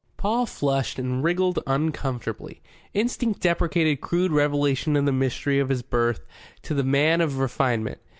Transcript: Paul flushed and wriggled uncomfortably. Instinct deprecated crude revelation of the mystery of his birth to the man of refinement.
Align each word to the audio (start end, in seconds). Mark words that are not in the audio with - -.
Paul 0.17 0.47
flushed 0.47 0.97
and 0.97 1.23
wriggled 1.23 1.59
uncomfortably. 1.67 2.59
Instinct 2.95 3.39
deprecated 3.39 4.01
crude 4.01 4.31
revelation 4.31 4.95
of 4.95 5.05
the 5.05 5.11
mystery 5.11 5.59
of 5.59 5.69
his 5.69 5.83
birth 5.83 6.25
to 6.63 6.73
the 6.73 6.83
man 6.83 7.21
of 7.21 7.37
refinement. 7.37 7.99